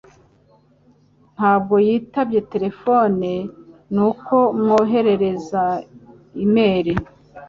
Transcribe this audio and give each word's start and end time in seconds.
Ntabwo 1.35 1.75
yitabye 1.87 2.39
terefone, 2.51 3.29
nuko 3.93 4.35
mwoherereza 4.59 5.63
imeri. 6.45 6.93